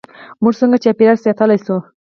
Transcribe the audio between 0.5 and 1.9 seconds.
څنګه چاپیریال ساتلی شو؟